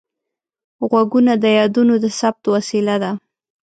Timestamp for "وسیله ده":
2.55-3.11